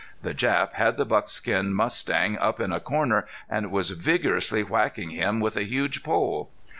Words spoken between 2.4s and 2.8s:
in a